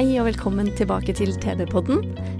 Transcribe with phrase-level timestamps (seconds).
[0.00, 1.98] Hei og velkommen tilbake til TV-podden.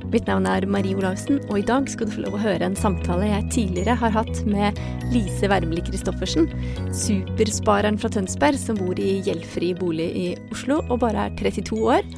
[0.08, 2.76] Mitt navn er Marie Olavsen, og i dag skal du få lov å høre en
[2.78, 4.80] samtale jeg tidligere har hatt med
[5.12, 6.48] Lise Wermelie Christoffersen,
[6.88, 10.24] superspareren fra Tønsberg som bor i gjeldfri bolig i
[10.54, 12.08] Oslo og bare er 32 år.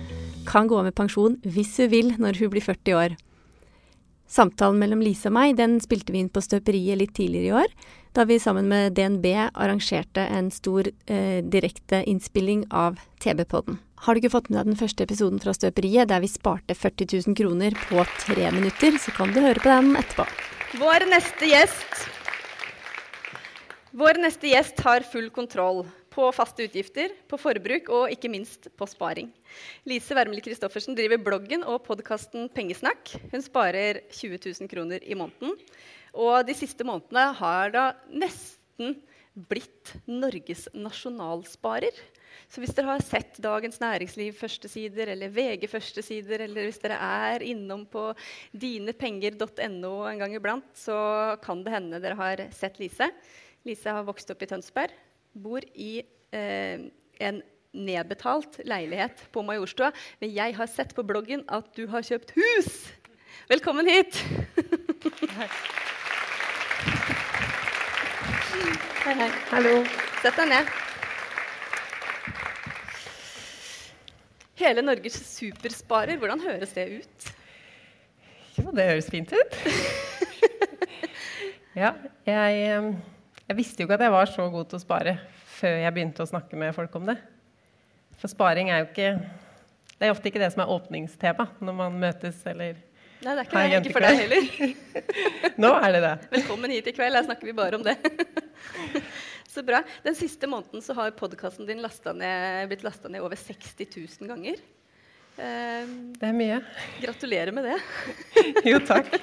[0.47, 3.19] Kan gå av med pensjon hvis hun vil når hun blir 40 år.
[4.33, 7.75] Samtalen mellom Lise og meg den spilte vi inn på Støperiet litt tidligere i år,
[8.17, 13.77] da vi sammen med DNB arrangerte en stor eh, direkte innspilling av TV-podden.
[14.07, 17.13] Har du ikke fått med deg den første episoden fra Støperiet, der vi sparte 40
[17.29, 20.27] 000 kroner på tre minutter, så kan du høre på den etterpå.
[20.81, 22.07] Vår neste gjest
[23.93, 28.89] Vår neste gjest har full kontroll på faste utgifter, på forbruk og ikke minst på
[28.89, 29.31] sparing.
[29.89, 33.15] Lise Wermel Christoffersen driver bloggen og podkasten Pengesnakk.
[33.33, 35.57] Hun sparer 20 000 kroner i måneden.
[36.13, 38.99] Og de siste månedene har da nesten
[39.49, 41.97] blitt Norges nasjonalsparer.
[42.53, 47.45] Så hvis dere har sett Dagens Næringsliv førstesider eller VG førstesider, eller hvis dere er
[47.49, 48.11] innom på
[48.53, 50.99] dinepenger.no en gang iblant, så
[51.45, 53.09] kan det hende dere har sett Lise.
[53.65, 54.93] Lise har vokst opp i Tønsberg,
[55.33, 56.03] bor i
[56.35, 56.89] eh,
[57.21, 59.93] en nedbetalt leilighet på Majorstua.
[60.21, 62.73] Men jeg har sett på bloggen at du har kjøpt hus!
[63.49, 64.21] Velkommen hit!
[69.03, 69.31] Hei, hei.
[69.51, 69.79] Hallo.
[70.23, 70.69] Sett deg ned.
[74.63, 77.33] Hele Norges supersparer, hvordan høres det ut?
[78.61, 79.57] Jo, det høres fint ut.
[81.83, 81.91] ja,
[82.29, 82.93] jeg, eh,
[83.53, 85.13] jeg visste jo ikke at jeg var så god til å spare
[85.59, 87.19] før jeg begynte å snakke med folk om det.
[88.21, 89.09] For sparing er jo ikke
[89.99, 92.81] Det er ofte ikke det som er åpningstema når man møtes eller
[93.23, 95.53] Nei, det er ikke, det, ikke for deg heller.
[95.63, 96.15] Nå er det det.
[96.41, 97.15] Velkommen hit i kveld.
[97.15, 97.95] Her snakker vi bare om det.
[99.53, 99.79] Så bra.
[100.03, 104.33] Den siste måneden så har podkasten din lastet ned, blitt lasta ned over 60 000
[104.33, 104.59] ganger.
[105.39, 106.59] Eh, Det er mye.
[107.05, 107.79] gratulerer med det.
[108.67, 109.15] Jo, takk.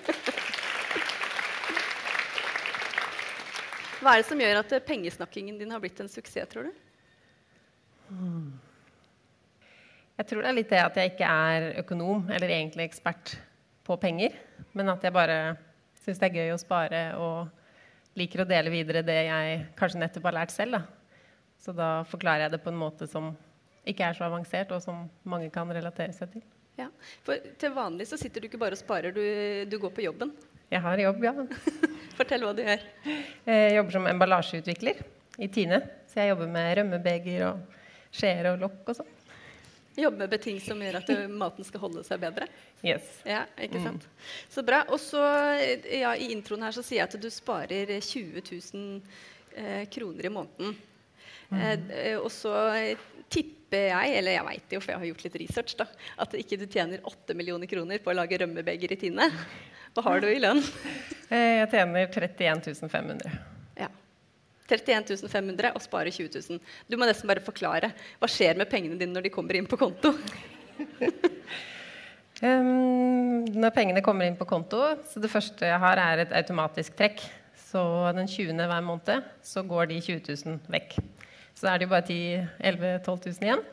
[4.00, 6.74] Hva er det som gjør at eh, pengesnakkingen din har blitt en suksess, tror du?
[10.20, 13.36] Jeg tror det er litt det at jeg ikke er økonom, eller egentlig ekspert
[13.88, 14.36] på penger,
[14.78, 15.40] men at jeg bare
[16.00, 20.30] syns det er gøy å spare og liker å dele videre det jeg kanskje nettopp
[20.30, 20.80] har lært selv.
[20.80, 20.82] Da.
[21.60, 23.34] Så da forklarer jeg det på en måte som
[23.88, 26.46] ikke er så avansert, og som mange kan relatere seg til.
[26.80, 26.88] Ja.
[27.28, 29.24] For til vanlig så sitter du ikke bare og sparer, du,
[29.68, 30.32] du går på jobben.
[30.72, 31.34] Jeg har jobb, ja.
[32.20, 32.82] Fortell hva du gjør.
[33.48, 35.00] Jeg jobber som emballasjeutvikler
[35.40, 35.80] i Tine.
[36.10, 37.62] Så jeg jobber med rømmebeger og
[38.12, 39.16] skjeer og lokk og sånn.
[40.00, 42.48] Jobbe med ting som gjør at eh, maten skal holde seg bedre.
[42.86, 43.08] Yes.
[43.28, 44.06] Ja, ikke sant?
[44.52, 44.82] Så bra.
[44.92, 45.22] Og så,
[45.92, 49.00] ja, I introen her så sier jeg at du sparer 20 000
[49.56, 50.78] eh, kroner i måneden.
[51.50, 51.62] Mm.
[51.64, 52.54] eh, og så
[53.30, 55.88] tipper jeg, eller jeg veit jo, for jeg har gjort litt research, da,
[56.24, 59.28] at ikke du tjener 8 millioner kroner på å lage rømmebeger i Tine.
[59.96, 60.64] Hva har du i lønn?
[61.30, 63.34] Eh, Jeg tjener 31 500.
[63.78, 63.86] Ja.
[64.66, 66.58] 31 500 og sparer 20 000.
[66.90, 67.92] Du må nesten bare forklare.
[68.18, 70.16] Hva skjer med pengene dine når de kommer inn på konto?
[72.40, 74.78] Um, når pengene kommer inn på konto,
[75.12, 77.20] så det første jeg har, er et automatisk trekk.
[77.70, 77.82] Så
[78.16, 78.54] den 20.
[78.56, 80.96] hver måned så går de 20 000 vekk.
[81.60, 83.66] Så er det jo bare 10 11 12 000 igjen.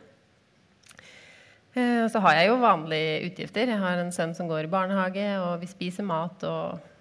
[1.76, 3.68] Eh, og så har jeg jo vanlige utgifter.
[3.68, 6.92] Jeg har en sønn som går i barnehage, og vi spiser mat og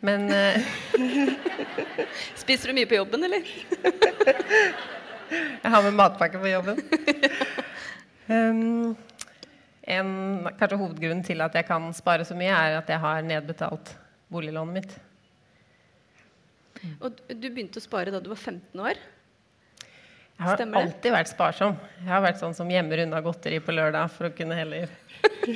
[0.00, 0.62] Men eh,
[2.42, 3.42] Spiser du mye på jobben, eller?
[5.28, 6.78] Jeg har med matpakke på jobben.
[8.28, 8.92] Um,
[9.88, 10.08] en,
[10.58, 13.94] kanskje hovedgrunn til at jeg kan spare så mye, er at jeg har nedbetalt
[14.28, 14.92] boliglånet mitt.
[17.00, 19.00] Og du begynte å spare da du var 15 år.
[20.38, 20.82] Jeg har Stemmer det?
[20.86, 21.72] alltid vært sparsom.
[22.04, 24.86] Jeg har vært sånn som gjemmer unna godteri på lørdag for å kunne heller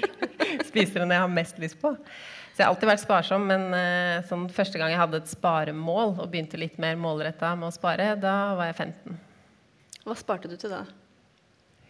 [0.69, 1.93] spise det når jeg har mest lyst på.
[2.53, 6.17] Så jeg har alltid vært sparsom, men eh, sånn, første gang jeg hadde et sparemål
[6.19, 9.21] og begynte litt mer målretta med å spare, da var jeg 15.
[10.03, 10.83] Hva sparte du til da?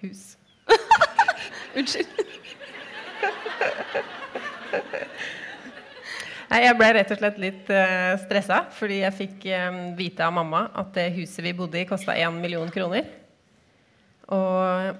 [0.02, 0.36] Hus.
[1.78, 2.12] Unnskyld.
[6.52, 10.34] Nei, jeg ble rett og slett litt uh, stressa fordi jeg fikk um, vite av
[10.36, 13.06] mamma at det huset vi bodde i, kosta 1 million kroner.
[14.36, 14.98] Og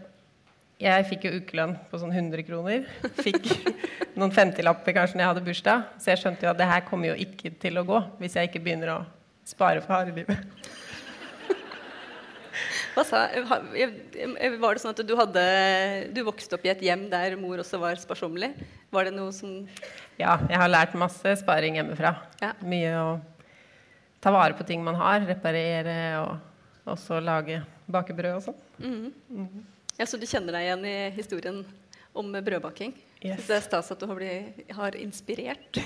[0.81, 2.87] jeg fikk jo ukelønn på sånn 100 kroner.
[3.21, 3.51] Fikk
[4.19, 5.85] noen 50-lapper kanskje når jeg hadde bursdag.
[6.01, 8.49] Så jeg skjønte jo at det her kommer jo ikke til å gå hvis jeg
[8.49, 8.99] ikke begynner å
[9.45, 10.41] spare for harde livet.
[12.93, 13.25] Sa,
[14.61, 15.43] var det sånn at du, hadde,
[16.13, 18.53] du vokste opp i et hjem der mor også var sparsommelig?
[18.93, 19.63] Var det noe som
[20.21, 22.15] Ja, jeg har lært masse sparing hjemmefra.
[22.43, 22.53] Ja.
[22.61, 23.07] Mye å
[24.23, 27.63] ta vare på ting man har, reparere og også lage
[27.93, 28.61] bakebrød og sånn.
[28.79, 29.63] Mm -hmm.
[29.99, 31.65] Ja, Så du kjenner deg igjen i historien
[32.13, 32.93] om brødbaking?
[33.23, 33.47] Yes.
[33.47, 35.79] Det er stas at du har, blitt, har inspirert.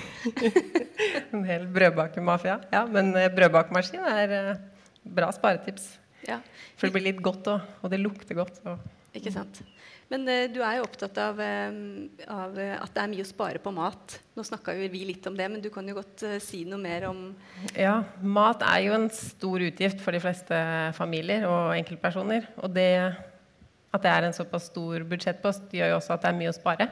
[1.31, 2.59] en hel brødbakemafia.
[2.71, 4.57] Ja, men eh, brødbakemaskin er uh,
[5.03, 5.99] bra sparetips.
[6.25, 6.41] Ja.
[6.77, 7.65] For det blir litt godt, òg.
[7.81, 8.61] og det lukter godt.
[8.65, 8.81] Og.
[9.17, 9.61] Ikke sant.
[10.11, 13.29] Men uh, du er jo opptatt av, um, av uh, at det er mye å
[13.29, 14.17] spare på mat.
[14.37, 17.09] Nå snakka vi litt om det, men du kan jo godt uh, si noe mer
[17.09, 17.25] om
[17.75, 20.61] Ja, mat er jo en stor utgift for de fleste
[20.97, 22.47] familier og enkeltpersoner.
[22.63, 22.91] Og det
[23.97, 26.55] at det er en såpass stor budsjettpost, gjør jo også at det er mye å
[26.55, 26.87] spare.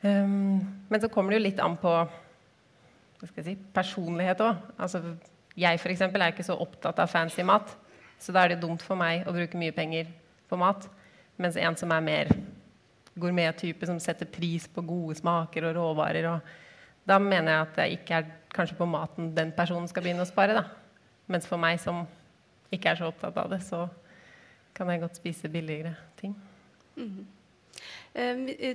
[0.00, 1.92] Um, men så kommer det jo litt an på
[3.44, 4.62] si, personlighet òg.
[4.80, 5.02] Altså,
[5.60, 7.72] jeg for eksempel, er ikke så opptatt av fancy mat.
[8.20, 10.10] Så da er det dumt for meg å bruke mye penger
[10.50, 10.86] på mat.
[11.40, 12.32] Mens en som er mer
[13.20, 16.58] gourmet-type, som setter pris på gode smaker og råvarer og
[17.08, 20.28] Da mener jeg at det ikke er kanskje på maten den personen skal begynne å
[20.28, 20.54] spare.
[20.54, 20.64] da.
[21.26, 22.04] Mens for meg som
[22.70, 23.88] ikke er så opptatt av det, så
[24.76, 26.36] kan jeg godt spise billigere ting.
[26.96, 27.24] Mm.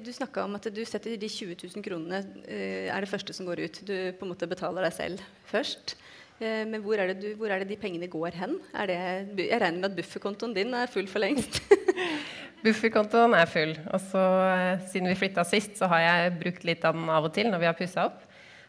[0.03, 3.47] Du snakka om at du setter de 20 000 kronene uh, er det første som
[3.47, 3.81] går ut.
[3.87, 5.95] Du på en måte betaler deg selv først.
[6.35, 8.57] Uh, men hvor er, du, hvor er, det de pengene går hen?
[8.89, 8.95] Det,
[9.39, 11.61] jeg regner med at bufferkontoen din er full for lengst?
[12.65, 13.75] Bufferkontoen er full.
[13.93, 17.27] Og så uh, siden vi flytta sist, så har jeg brukt litt av den av
[17.27, 18.23] og til når vi har pussa opp.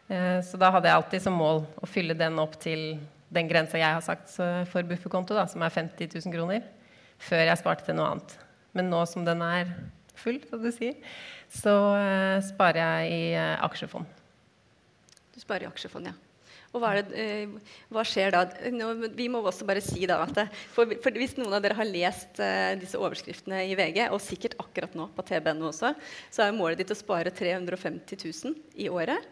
[0.07, 2.93] så da hadde jeg alltid som mål å fylle den opp til
[3.35, 4.29] den grensa jeg har sagt
[4.71, 6.61] for bufferkonto, da, som er 50 000 kroner
[7.19, 8.37] før jeg sparte til noe annet.
[8.71, 9.73] Men nå som den er
[10.15, 10.95] full, som du sier,
[11.51, 11.75] så
[12.53, 13.35] sparer jeg i
[13.67, 14.07] aksjefond.
[15.35, 16.15] Du sparer i aksjefond, ja.
[16.77, 18.45] Og hva, det, uh, hva skjer da?
[18.73, 20.39] Nå, vi må også bare si da at
[20.75, 22.39] for, for Hvis noen av dere har lest
[22.79, 25.93] disse overskriftene i VG, og sikkert akkurat nå på TBNO også,
[26.31, 29.25] så er målet ditt å spare 350 000 i året.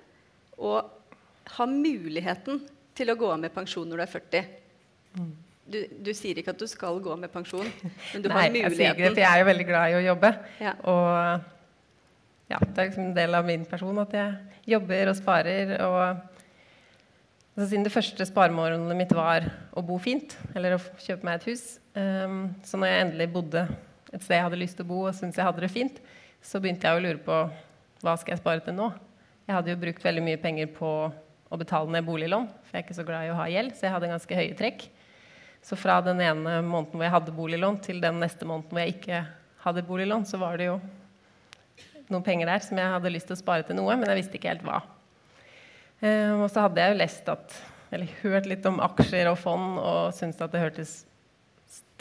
[0.57, 0.81] Og
[1.55, 2.63] ha muligheten
[2.95, 4.53] til å gå av med pensjon når du er 40.
[5.15, 5.33] Mm
[5.65, 8.69] du, du, sier ikke at du skal gå med pensjon, men du Nei, har muligheten.
[8.69, 10.31] Jeg sier ikke det, for jeg er jo veldig glad i å jobbe.
[10.61, 10.73] Ja.
[10.91, 11.09] Og
[12.53, 15.73] ja, det er liksom en del av min person at jeg jobber og sparer.
[15.87, 16.34] Og
[17.55, 21.49] altså, siden det første sparemålet mitt var å bo fint, eller å kjøpe meg et
[21.51, 21.65] hus,
[21.95, 23.65] um, så når jeg endelig bodde
[24.11, 26.01] et sted jeg hadde lyst til å bo og syntes jeg hadde det fint,
[26.45, 27.37] så begynte jeg å lure på
[28.05, 28.91] hva skal jeg spare til nå.
[29.47, 30.91] Jeg hadde jo brukt veldig mye penger på
[31.49, 33.87] å betale ned boliglån, for jeg er ikke så glad i å ha gjeld, så
[33.87, 34.85] jeg hadde ganske høye trekk.
[35.65, 38.97] Så fra den ene måneden hvor jeg hadde boliglån, til den neste måneden hvor jeg
[38.97, 39.23] ikke
[39.65, 40.79] hadde boliglån, så var det jo
[42.11, 44.37] noen penger der som jeg hadde lyst til å spare til noe, men jeg visste
[44.37, 44.83] ikke helt hva.
[46.03, 47.55] Eh, og så hadde jeg jo lest at,
[47.95, 50.97] eller hørt litt om aksjer og fond og syntes at det hørtes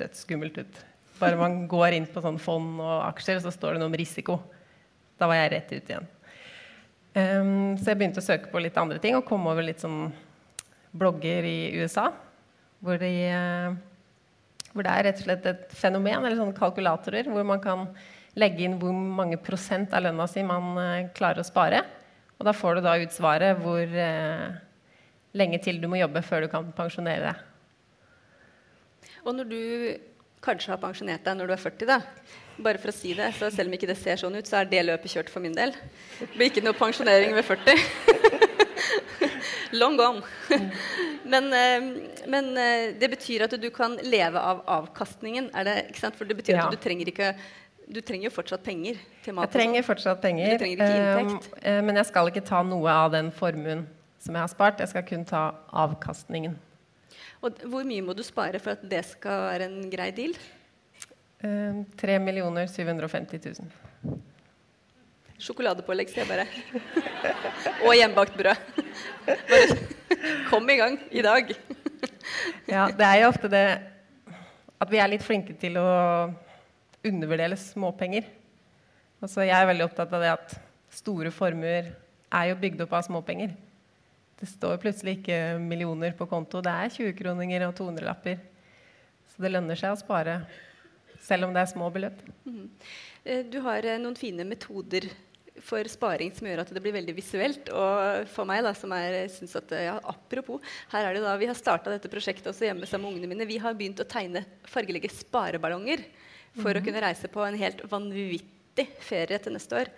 [0.00, 0.82] dødsskummelt ut.
[1.20, 4.40] Bare man går inn på sånn fond og aksjer, så står det noe om risiko.
[5.20, 6.10] Da var jeg rett ut igjen.
[7.14, 10.08] Um, så jeg begynte å søke på litt andre ting og kom over litt sånn
[10.98, 12.08] blogger i USA
[12.84, 13.76] hvor, de, eh,
[14.72, 17.86] hvor, det er rett og slett et fenomen, eller sånne kalkulatorer, hvor man kan
[18.36, 21.80] legge inn hvor mange prosent av lønna si man uh, klarer å spare.
[22.38, 24.56] Og da får du da ut svaret hvor eh,
[25.38, 27.36] lenge til du må jobbe før du kan pensjonere deg.
[29.24, 29.60] Og når du
[30.44, 32.00] kanskje har pensjonert deg når du er 40, da,
[32.64, 34.68] bare for å si det, så selv om ikke det ser sånn ut, så er
[34.70, 35.72] det løpet kjørt for min del.
[36.20, 37.84] Det blir ikke noe pensjonering ved 40.
[39.80, 40.22] Long gone.
[41.32, 41.86] men, eh,
[42.30, 45.50] men, eh, det betyr at du kan leve av avkastningen.
[45.56, 46.18] Er det, ikke sant?
[46.18, 46.68] For det betyr ja.
[46.68, 47.32] at du trenger ikke
[47.88, 49.48] du trenger jo fortsatt penger til mat.
[49.48, 49.88] Jeg trenger sånn.
[49.90, 50.54] fortsatt penger.
[50.54, 51.48] Du trenger ikke inntekt.
[51.60, 53.84] Um, men jeg skal ikke ta noe av den formuen
[54.24, 54.80] som jeg har spart.
[54.80, 55.46] Jeg skal kun ta
[55.84, 56.56] avkastningen.
[57.44, 60.36] Og hvor mye må du spare for at det skal være en grei deal?
[61.44, 62.16] Um, 3
[62.72, 64.22] 750 000.
[65.44, 66.46] Sjokoladepålegg, sier jeg bare.
[67.84, 68.56] Og hjemmebakt brød.
[69.26, 69.94] Bare
[70.48, 71.50] kom i gang i dag.
[72.74, 73.66] ja, det er jo ofte det
[74.80, 75.88] at vi er litt flinke til å
[77.04, 78.26] undervurdere småpenger.
[79.22, 80.56] Altså, jeg er veldig opptatt av det at
[80.94, 81.92] store formuer
[82.34, 83.54] er jo bygd opp av småpenger.
[84.40, 86.62] Det står plutselig ikke millioner på konto.
[86.64, 88.40] Det er 20-kroninger og 200-lapper.
[89.32, 90.40] Så det lønner seg å spare
[91.24, 92.18] selv om det er små beløp.
[92.44, 92.66] Mm.
[93.48, 95.08] Du har eh, noen fine metoder
[95.64, 97.70] for sparing som gjør at det blir veldig visuelt.
[97.72, 101.48] Og for meg, da, som er, synes at, ja, apropos, her er det da, vi
[101.48, 103.48] har starta dette prosjektet også hjemme sammen med ungene mine.
[103.48, 106.04] Vi har begynt å tegne fargelegge spareballonger
[106.58, 106.80] for mm.
[106.80, 109.90] å kunne reise på en helt vanvittig ferie til neste år.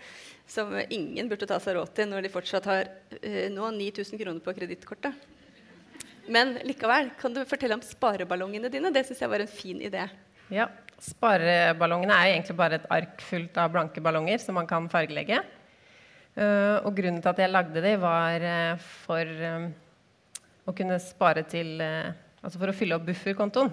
[0.48, 4.42] Som ingen burde ta seg råd til når de fortsatt har uh, nå 9000 kroner
[4.44, 5.26] på kredittkortet.
[6.32, 8.90] Men likevel, kan du fortelle om spareballongene dine?
[8.94, 10.08] Det syns jeg var en fin idé.
[10.50, 10.68] Ja,
[11.02, 15.42] Spareballongene er egentlig bare et ark fullt av blanke ballonger som man kan fargelegge.
[16.36, 19.66] Uh, og grunnen til at jeg lagde de, var uh, for um,
[20.68, 21.80] å kunne spare til
[22.46, 23.72] Altså for å fylle opp bufferkontoen.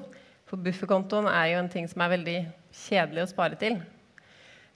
[0.53, 2.33] For bufferkontoen er jo en ting som er veldig
[2.77, 3.79] kjedelig å spare til.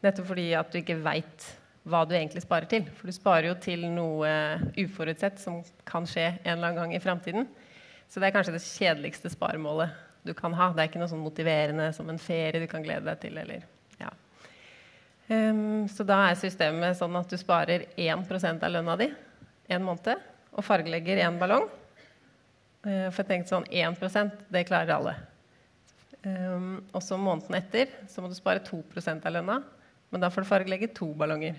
[0.01, 1.43] Nettopp fordi at du ikke veit
[1.85, 2.87] hva du egentlig sparer til.
[2.97, 4.31] For du sparer jo til noe
[4.73, 7.45] uforutsett som kan skje en eller annen gang i framtiden.
[8.09, 9.93] Så det er kanskje det kjedeligste sparemålet
[10.25, 10.71] du kan ha.
[10.73, 13.37] Det er ikke noe sånn motiverende som en ferie du kan glede deg til.
[13.45, 13.69] Eller,
[14.01, 14.09] ja.
[15.29, 19.11] um, så da er systemet sånn at du sparer 1% av lønna di
[19.77, 21.69] en måned og fargelegger én ballong.
[22.81, 25.19] Uh, for jeg tenkte sånn 1% det klarer alle.
[26.27, 28.81] Um, og så måneden etter så må du spare 2
[29.15, 29.61] av lønna.
[30.11, 31.57] Men da får du fargelegge to ballonger.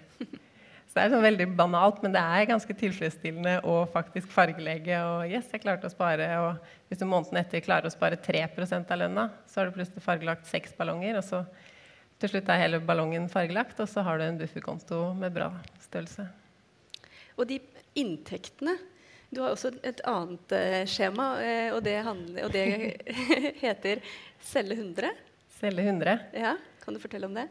[0.89, 4.97] Så det er sånn veldig banalt, men det er ganske tilfredsstillende å faktisk fargelegge.
[5.05, 6.29] Og yes, jeg klarte å spare.
[6.41, 8.47] Og hvis du måneden etter klarer å spare 3
[8.79, 11.21] av lønna, så har du plutselig fargelagt seks ballonger.
[11.21, 11.43] Og så
[12.19, 15.51] til slutt er hele ballongen fargelagt, og så har du en bufferkonto med bra
[15.85, 16.25] størrelse.
[17.37, 17.61] Og de
[17.99, 18.79] inntektene
[19.29, 22.65] Du har også et annet eh, skjema, eh, og, det handler, og, det
[23.65, 24.01] heter
[24.41, 25.11] Selge 100.
[25.59, 26.15] Selge 100.
[26.39, 27.45] Ja, Kan du fortelle om det?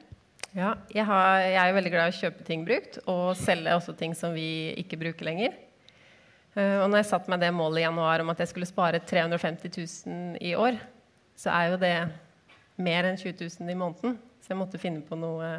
[0.58, 3.94] Ja, jeg, har, jeg, er veldig glad i å kjøpe ting brukt og selge også
[4.00, 5.54] ting som vi ikke bruker lenger.
[6.58, 9.04] Uh, og når jeg satte meg det målet i januar om at jeg skulle spare
[9.04, 9.70] 350
[10.08, 10.80] 000 i år,
[11.38, 11.94] så er jo det
[12.82, 14.18] mer enn 20 000 i måneden.
[14.42, 15.52] Så jeg måtte finne på noe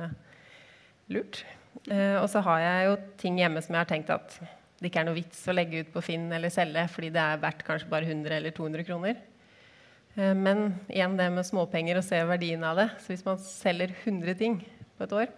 [1.13, 1.45] lurt.
[1.87, 4.41] Og så har jeg jo ting hjemme som jeg har tenkt at
[4.79, 7.41] det ikke er noe vits å legge ut på Finn eller selge fordi det er
[7.43, 9.19] verdt kanskje bare 100 eller 200 kroner.
[10.15, 12.89] Uh, men igjen det med småpenger og se verdien av det.
[13.03, 14.61] Så hvis man selger 100 ting
[14.99, 15.33] på et år.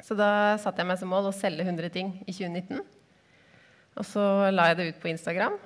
[0.00, 2.80] Så da satte jeg meg som mål å selge 100 ting i 2019.
[4.00, 5.58] Og så la jeg det ut på Instagram.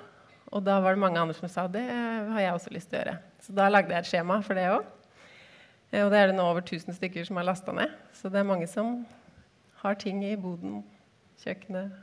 [0.51, 3.01] Og da var det mange andre som sa det har jeg også lyst til å
[3.01, 3.15] gjøre.
[3.43, 4.83] Så da lagde jeg et skjema for det òg.
[5.91, 7.93] Eh, og det er det nå over 1000 stykker som har lasta ned.
[8.15, 8.97] Så det er mange som
[9.81, 10.81] har ting i boden,
[11.43, 11.93] kjøkkenet,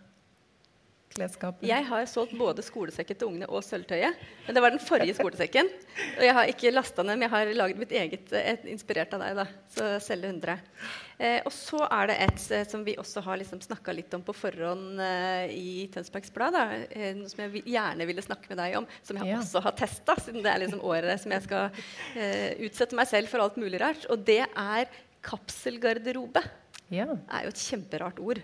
[1.15, 1.65] klesskapet?
[1.69, 4.19] Jeg har solgt både skolesekken til ungene og sølvtøyet.
[4.47, 5.69] Men det var den forrige skolesekken.
[6.17, 9.25] Og jeg har ikke lasta ned, men jeg har laget mitt eget et, inspirert av
[9.25, 9.39] deg.
[9.39, 10.57] da, så selge 100.
[11.23, 14.35] Eh, og så er det et som vi også har liksom snakka litt om på
[14.37, 16.59] forhånd eh, i Tønsbergs Blad.
[16.91, 19.39] Eh, noe som jeg gjerne ville snakke med deg om, som jeg ja.
[19.43, 21.85] også har testa, siden det er liksom året som jeg skal
[22.17, 24.09] eh, utsette meg selv for alt mulig rart.
[24.13, 24.91] Og det er
[25.23, 26.43] kapselgarderobe.
[26.93, 27.07] Ja.
[27.09, 28.43] Det er jo et kjemperart ord.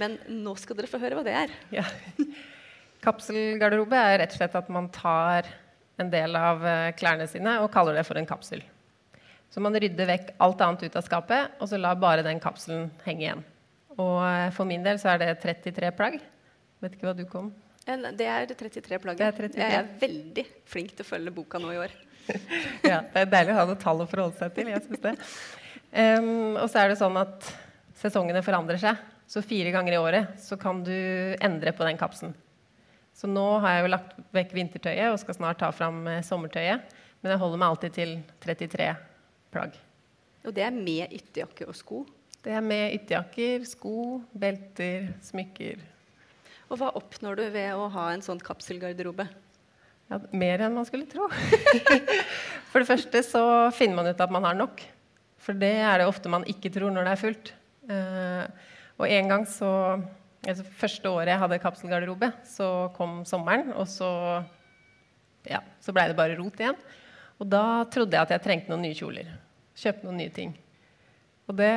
[0.00, 1.54] Men nå skal dere få høre hva det er.
[1.74, 1.84] Ja.
[3.04, 5.48] Kapselgarderobe er rett og slett at man tar
[6.00, 8.62] en del av eh, klærne sine og kaller det for en kapsel.
[9.50, 12.88] Så man rydder vekk alt annet ut av skapet, og så lar bare den kapselen
[13.04, 13.42] henge igjen.
[13.98, 16.20] Og eh, for min del så er det 33 plagg.
[16.80, 17.50] Vet ikke hva du kom?
[17.84, 19.20] Det er 33 plagg.
[19.20, 19.60] Er 33.
[19.64, 21.96] Jeg er veldig flink til å følge boka nå i år.
[22.92, 24.70] ja, Det er deilig å ha noe tall å forholde seg til.
[24.70, 25.14] jeg synes det.
[25.90, 27.48] Um, og så er det sånn at
[27.98, 29.00] sesongene forandrer seg.
[29.30, 30.94] Så fire ganger i året så kan du
[31.38, 32.32] endre på den kapsen.
[33.14, 36.96] Så nå har jeg jo lagt vekk vintertøyet og skal snart ta fram eh, sommertøyet.
[37.20, 38.88] Men jeg holder meg alltid til 33
[39.54, 39.76] plagg.
[40.42, 42.00] Og det er med ytterjakke og sko?
[42.40, 43.94] Det er med ytterjakker, sko,
[44.32, 45.84] belter, smykker.
[46.70, 49.28] Og hva oppnår du ved å ha en sånn kapselgarderobe?
[50.10, 51.28] Ja, mer enn man skulle tro.
[52.72, 53.44] For det første så
[53.76, 54.82] finner man ut at man har nok.
[55.38, 57.54] For det er det ofte man ikke tror når det er fullt.
[57.90, 59.70] Uh, og en gang så
[60.40, 64.08] altså Første året jeg hadde kapselgarderobe, så kom sommeren, og så,
[65.44, 66.78] ja, så blei det bare rot igjen.
[67.40, 69.28] Og da trodde jeg at jeg trengte noen nye kjoler.
[69.80, 70.54] Kjøpte noen nye ting.
[71.48, 71.70] Og det,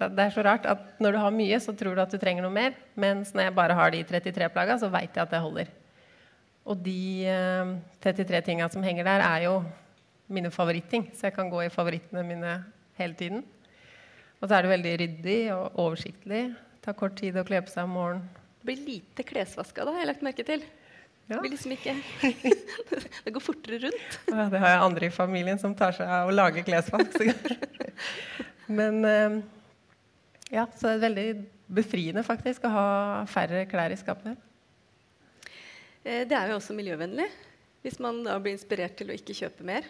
[0.00, 2.46] det er så rart at når du har mye, så tror du at du trenger
[2.46, 2.76] noe mer.
[2.98, 5.72] Mens når jeg bare har de 33 plagga, så veit jeg at det holder.
[6.62, 7.72] Og de eh,
[8.06, 9.56] 33 tinga som henger der, er jo
[10.32, 11.10] mine favoritting.
[11.14, 12.54] Så jeg kan gå i favorittene mine
[12.98, 13.42] hele tiden.
[14.42, 16.42] Og så er det veldig ryddig og oversiktlig.
[16.82, 18.24] Tar kort tid å kle på seg om morgenen.
[18.58, 20.64] Det blir lite klesvaska, da, har jeg lagt merke til.
[21.30, 21.38] Ja.
[21.38, 21.94] Det, liksom ikke...
[23.24, 24.18] det går fortere rundt.
[24.26, 27.22] Ja, det har jeg andre i familien som tar seg av å lage klesvask.
[28.78, 29.38] Men eh,
[30.50, 31.28] ja, så det er veldig
[31.72, 32.88] befriende faktisk å ha
[33.30, 34.34] færre klær i skapet.
[36.02, 37.30] Eh, det er jo også miljøvennlig
[37.82, 39.86] hvis man da blir inspirert til å ikke kjøpe mer.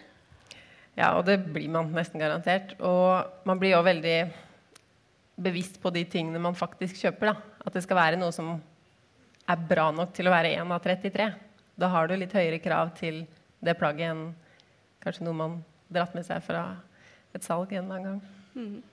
[0.97, 2.75] Ja, og det blir man nesten garantert.
[2.81, 4.17] Og man blir jo veldig
[5.43, 7.33] bevisst på de tingene man faktisk kjøper.
[7.33, 7.57] Da.
[7.65, 8.53] At det skal være noe som
[9.49, 11.29] er bra nok til å være 1 av 33.
[11.79, 13.23] Da har du litt høyere krav til
[13.63, 14.25] det plagget enn
[15.03, 15.59] kanskje noe man
[15.93, 16.67] dratt med seg fra
[17.33, 18.21] et salg en eller annen gang.
[18.53, 18.92] Mm.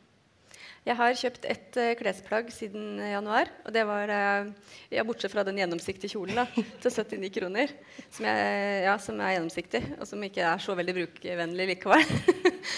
[0.81, 3.51] Jeg har kjøpt ett uh, klesplagg siden januar.
[3.69, 4.47] Og det var uh,
[4.89, 6.47] ja, bortsett fra den gjennomsiktige kjolen da,
[6.83, 7.75] til 79 kroner.
[8.07, 8.55] Som, jeg,
[8.87, 12.07] ja, som, er gjennomsiktig, og som ikke er så veldig brukervennlig likevel.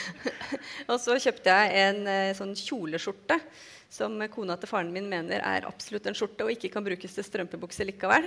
[0.91, 3.39] og så kjøpte jeg en sånn kjoleskjorte
[3.93, 7.27] som kona til faren min mener er absolutt en skjorte og ikke kan brukes til
[7.27, 8.25] strømpebukse likevel.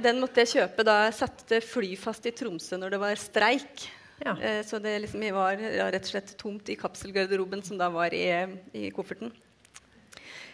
[0.00, 3.88] den måtte jeg kjøpe da jeg satte flyfast i Tromsø når det var streik.
[4.24, 4.34] Ja.
[4.40, 8.26] Eh, så det liksom var rett og slett tomt i kapselgarderoben som da var i,
[8.72, 9.32] i kofferten.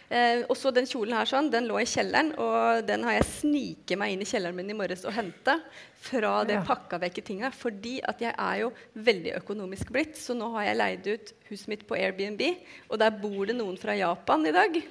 [0.05, 3.29] Eh, og så den kjolen her sånn, den lå i kjelleren, og den har jeg
[3.31, 5.57] sniket meg inn i kjelleren min i morges og henta
[6.05, 6.65] fra det ja.
[6.67, 7.49] pakka vekk tinga.
[7.49, 8.69] Fordi at jeg er jo
[9.07, 12.43] veldig økonomisk blitt, så nå har jeg leid ut huset mitt på Airbnb.
[12.91, 14.77] Og der bor det noen fra Japan i dag.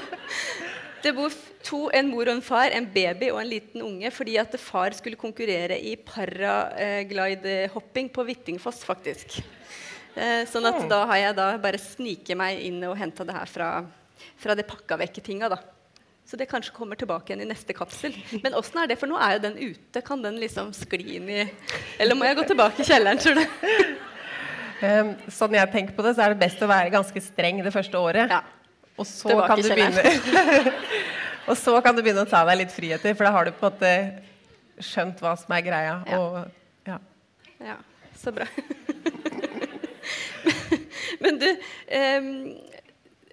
[1.00, 1.32] Det bor
[1.64, 4.92] to, en mor og en far, en baby og en liten unge, fordi at far
[4.96, 9.38] skulle konkurrere i paraglidehopping på Hvittingfoss, faktisk.
[10.14, 13.48] Eh, sånn at da har jeg da bare sniket meg inn og henta det her
[13.48, 13.68] fra,
[14.40, 15.48] fra det pakka vekk-tinga.
[15.52, 15.60] da.
[16.30, 18.14] Så det kanskje kommer tilbake igjen i neste kapsel.
[18.44, 19.00] Men åssen er det?
[19.00, 20.02] For nå er jo den ute.
[20.06, 21.40] Kan den liksom skli inn i
[21.98, 23.44] Eller må jeg gå tilbake i kjelleren, tror du?
[24.80, 27.68] Um, sånn jeg tenker på det, så er det best å være ganske streng det
[27.74, 28.30] første året.
[28.32, 28.38] Ja.
[29.00, 30.02] Og så, kan du begynne,
[31.48, 33.64] og så kan du begynne å ta deg litt friheter, for da har du på
[33.64, 33.92] en måte
[34.84, 35.94] skjønt hva som er greia.
[36.08, 36.16] Ja.
[36.20, 36.32] Og,
[36.88, 36.98] ja.
[37.64, 37.76] ja.
[38.20, 38.46] Så bra.
[41.20, 42.28] Men du um,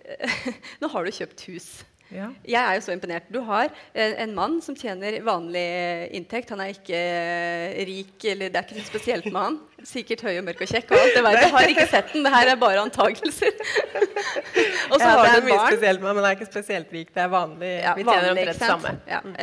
[0.82, 1.68] Nå har du kjøpt hus.
[2.14, 2.28] Ja.
[2.48, 3.28] Jeg er jo så imponert.
[3.34, 5.64] Du har en, en, mann som tjener vanlig
[6.16, 6.54] inntekt.
[6.54, 9.58] Han er ikke uh, rik, eller det er ikke noe spesielt med han.
[9.94, 10.94] Sikkert høy og mørk og kjekk.
[10.94, 11.40] og alt det der.
[11.42, 12.28] Jeg har ikke sett den.
[12.28, 13.60] Det her er bare antagelser.
[14.92, 16.94] og så ja, har det er mye spesielt med han, men han er ikke spesielt
[16.96, 17.14] rik.
[17.16, 17.74] Det er vanlig.
[17.84, 18.96] Ja, Vi tjener omtrent det samme.
[19.10, 19.24] Ja.
[19.26, 19.38] Mm.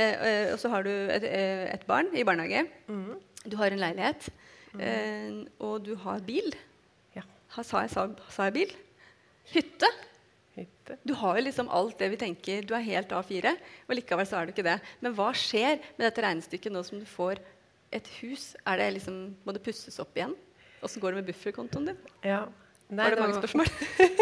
[0.55, 2.65] Og så har du et, et, barn i barnehage.
[2.89, 3.19] Mm.
[3.51, 4.31] Du har en leilighet.
[4.75, 5.45] Mm.
[5.63, 6.49] og du har bil.
[7.63, 8.73] Sa jeg, sa, sa jeg bil?
[9.53, 9.87] Hytte.
[11.05, 12.65] Du har jo liksom alt det vi tenker.
[12.69, 13.55] Du er helt A4,
[13.89, 14.77] og likevel så er du ikke det.
[15.05, 17.41] Men hva skjer med dette regnestykket nå som du får
[17.95, 18.53] et hus?
[18.69, 20.35] Er det liksom, må det pusses opp igjen?
[20.85, 22.01] Åssen går det med bufferkontoen din?
[22.27, 22.45] Ja.
[22.93, 23.71] Nei, var det mange spørsmål?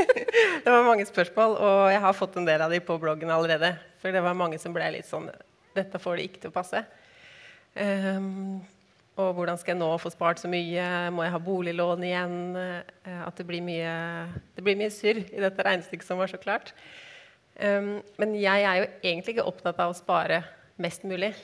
[0.64, 3.72] det var mange spørsmål, og jeg har fått en del av de på bloggen allerede.
[4.01, 5.27] For det var mange som ble litt sånn
[5.72, 6.83] Dette får det ikke til å passe.
[7.72, 8.61] Um,
[9.20, 10.85] og hvordan skal jeg nå få spart så mye?
[11.12, 12.37] Må jeg ha boliglån igjen?
[12.57, 13.92] Eh, at det blir mye,
[14.57, 16.72] det blir mye surr i dette regnestykket som var så klart.
[17.61, 20.40] Um, men jeg er jo egentlig ikke opptatt av å spare
[20.81, 21.35] mest mulig.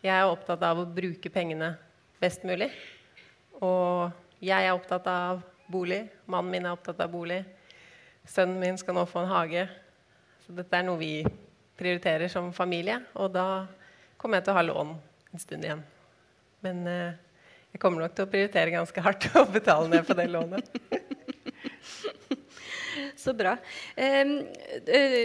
[0.00, 1.74] Jeg er opptatt av å bruke pengene
[2.22, 2.70] best mulig.
[3.60, 4.08] Og
[4.40, 6.06] jeg er opptatt av bolig.
[6.24, 7.42] Mannen min er opptatt av bolig.
[8.24, 9.68] Sønnen min skal nå få en hage.
[10.46, 11.14] Så dette er noe vi
[11.76, 12.96] prioriterer som familie.
[13.20, 13.66] Og da
[14.16, 15.00] kommer jeg til å ha lån
[15.34, 15.84] en stund igjen.
[16.64, 17.18] Men eh,
[17.70, 20.70] jeg kommer nok til å prioritere ganske hardt å betale ned på det lånet.
[23.20, 23.52] Så bra.
[24.00, 24.26] Eh,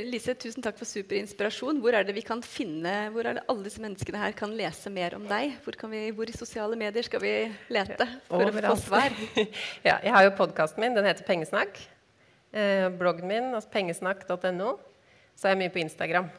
[0.06, 1.80] Lise, tusen takk for super inspirasjon.
[1.84, 4.92] Hvor er det vi kan finne, hvor er det alle disse menneskene her kan lese
[4.94, 5.56] mer om deg?
[5.64, 7.34] Hvor, vi, hvor i sosiale medier skal vi
[7.72, 8.74] lete for Overalt.
[8.74, 9.16] å få svar?
[9.88, 10.98] ja, jeg har jo podkasten min.
[10.98, 11.80] Den heter Pengesnakk.
[12.56, 14.76] Eh, bloggen min, altså pengesnakk.no.
[15.36, 16.30] Så er jeg mye på Instagram.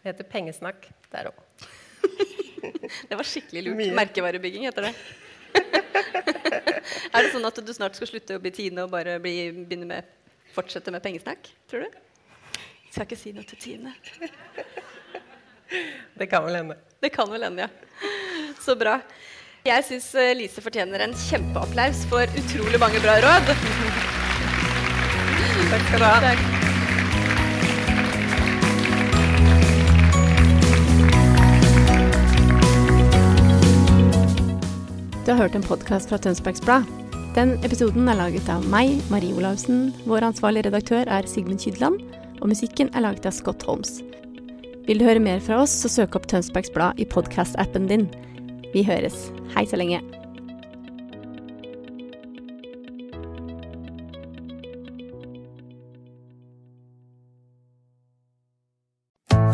[0.00, 1.42] Det heter Pengesnakk der òg.
[3.10, 3.78] Det var skikkelig lurt.
[3.80, 3.94] Mye.
[3.96, 4.94] Merkevarebygging heter det.
[7.14, 9.88] er det sånn at du snart skal slutte å bli Tine og bare bli, begynne
[9.88, 10.10] med,
[10.56, 11.48] fortsette med pengesnakk?
[11.70, 12.02] Tror du?
[12.86, 13.94] Jeg skal ikke si noe til Tine.
[16.16, 16.76] Det kan vel hende.
[17.02, 17.70] Det kan vel hende, ja.
[18.62, 19.00] Så bra.
[19.66, 23.50] Jeg syns eh, Lise fortjener en kjempeapplaus for utrolig mange bra råd.
[25.66, 26.14] Takk skal du ha.
[26.30, 26.55] Takk.
[35.26, 36.84] Du har hørt en podkast fra Tønsbergs Blad.
[37.34, 39.88] Den episoden er laget av meg, Marie Olavsen.
[40.06, 41.98] Vår ansvarlige redaktør er Sigmund Kydland,
[42.38, 43.96] og musikken er laget av Scott Holmes.
[44.86, 48.06] Vil du høre mer fra oss, så søk opp Tønsbergs Blad i podkast-appen din.
[48.70, 49.32] Vi høres.
[49.56, 49.98] Hei så lenge.